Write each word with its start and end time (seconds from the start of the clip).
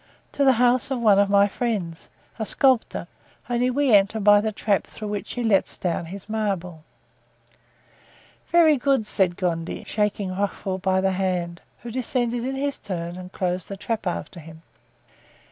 "To 0.31 0.43
the 0.43 0.53
house 0.53 0.89
of 0.89 0.99
one 0.99 1.19
of 1.19 1.29
my 1.29 1.47
friends, 1.47 2.09
a 2.39 2.45
sculptor, 2.47 3.05
only 3.47 3.69
we 3.69 3.93
enter 3.93 4.19
by 4.19 4.41
the 4.41 4.51
trap 4.51 4.87
through 4.87 5.09
which 5.09 5.33
he 5.33 5.43
lets 5.43 5.77
down 5.77 6.05
his 6.05 6.27
marble." 6.27 6.83
"Very 8.47 8.77
good," 8.77 9.05
said 9.05 9.37
Gondy, 9.37 9.83
shaking 9.85 10.35
Rochefort 10.35 10.81
by 10.81 11.01
the 11.01 11.11
hand, 11.11 11.61
who 11.83 11.91
descended 11.91 12.43
in 12.43 12.55
his 12.55 12.79
turn 12.79 13.15
and 13.15 13.31
closed 13.31 13.67
the 13.67 13.77
trap 13.77 14.07
after 14.07 14.39
him. 14.39 14.63